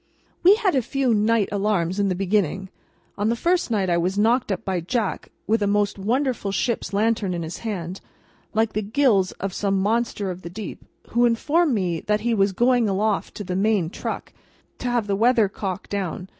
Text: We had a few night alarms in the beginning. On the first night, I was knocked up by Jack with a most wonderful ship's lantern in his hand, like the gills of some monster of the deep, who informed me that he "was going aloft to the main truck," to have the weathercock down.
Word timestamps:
We 0.41 0.55
had 0.55 0.73
a 0.73 0.81
few 0.81 1.13
night 1.13 1.47
alarms 1.51 1.99
in 1.99 2.09
the 2.09 2.15
beginning. 2.15 2.69
On 3.19 3.29
the 3.29 3.35
first 3.35 3.69
night, 3.69 3.87
I 3.87 3.97
was 3.99 4.17
knocked 4.17 4.51
up 4.51 4.65
by 4.65 4.79
Jack 4.79 5.29
with 5.45 5.61
a 5.61 5.67
most 5.67 5.99
wonderful 5.99 6.51
ship's 6.51 6.91
lantern 6.91 7.35
in 7.35 7.43
his 7.43 7.59
hand, 7.59 8.01
like 8.51 8.73
the 8.73 8.81
gills 8.81 9.31
of 9.33 9.53
some 9.53 9.79
monster 9.79 10.31
of 10.31 10.41
the 10.41 10.49
deep, 10.49 10.83
who 11.09 11.25
informed 11.27 11.75
me 11.75 11.99
that 12.01 12.21
he 12.21 12.33
"was 12.33 12.51
going 12.51 12.89
aloft 12.89 13.35
to 13.35 13.43
the 13.43 13.55
main 13.55 13.91
truck," 13.91 14.33
to 14.79 14.87
have 14.87 15.05
the 15.05 15.15
weathercock 15.15 15.87
down. 15.87 16.29